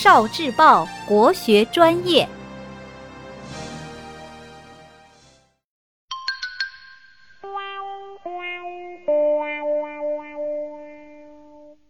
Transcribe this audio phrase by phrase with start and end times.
[0.00, 2.28] 少智报国学专业。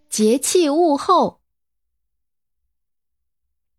[0.09, 1.41] 节气物候，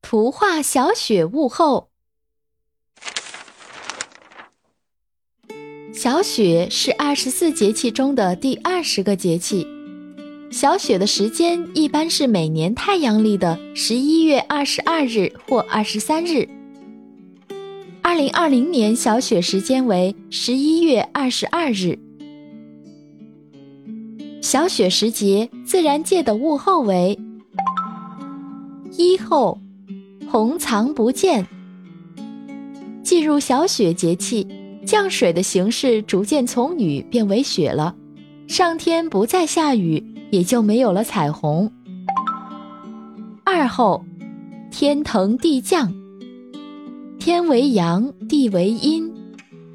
[0.03, 1.89] 图画小雪物候。
[5.91, 9.78] 小雪是二十四节气中的第二十个节气。
[10.51, 16.49] 小雪的时间一般是每年太阳历的十一月二十二日或二十三日。
[18.01, 21.99] 二零二零年小雪时间为十一月二十二日。
[24.41, 27.19] 小雪时节，自然界的物候为：
[28.97, 29.59] 一候，
[30.31, 31.45] 红藏不见。
[33.03, 34.47] 进入小雪节气，
[34.83, 37.95] 降水的形式逐渐从雨变为雪了，
[38.47, 41.71] 上天不再下雨，也就没有了彩虹。
[43.43, 44.05] 二候，
[44.71, 45.93] 天腾地降。
[47.19, 49.11] 天为阳，地为阴，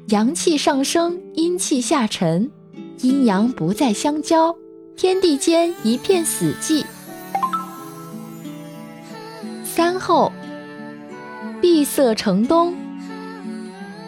[0.07, 2.49] 阳气上升，阴气下沉。
[3.01, 4.55] 阴阳不再相交，
[4.95, 6.83] 天地间一片死寂。
[9.63, 10.31] 三后，
[11.61, 12.73] 闭塞成冬。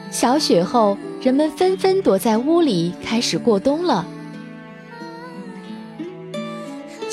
[0.09, 4.07] 小雪后，人们纷纷躲在屋里，开始过冬了。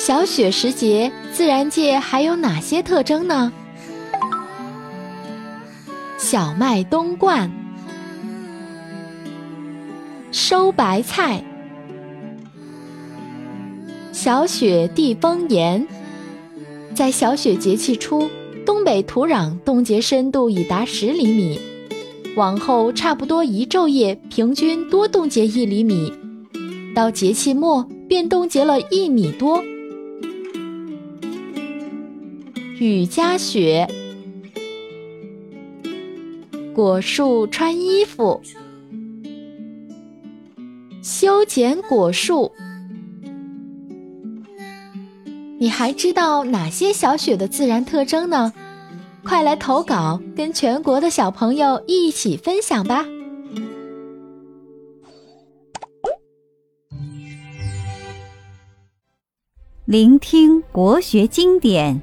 [0.06, 3.50] 小雪时节，自然界还有哪些特征呢？
[6.18, 7.50] 小麦冬灌，
[10.30, 11.42] 收白菜。
[14.12, 15.88] 小雪地丰严，
[16.94, 18.28] 在小雪节气初，
[18.66, 21.58] 东北土壤冻结深度已达十厘米，
[22.36, 26.12] 往后差不多一昼夜平均多冻结一厘米，
[26.94, 29.64] 到节气末便冻结了一米多。
[32.84, 33.88] 雨夹雪，
[36.74, 38.42] 果树穿衣服，
[41.02, 42.52] 修剪果树。
[45.58, 48.52] 你还知道哪些小雪的自然特征呢？
[49.24, 53.06] 快来投稿，跟全国的小朋友一起分享吧！
[59.86, 62.02] 聆听国学经典，